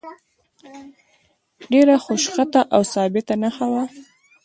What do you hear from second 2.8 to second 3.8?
ثابته نسخه